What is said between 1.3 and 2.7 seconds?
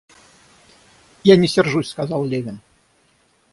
не сержусь,— сказал Левин.